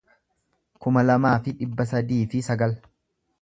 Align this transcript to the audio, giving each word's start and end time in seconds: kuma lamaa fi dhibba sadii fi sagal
kuma 0.85 1.03
lamaa 1.09 1.33
fi 1.49 1.53
dhibba 1.59 1.87
sadii 1.93 2.19
fi 2.33 2.43
sagal 2.49 2.75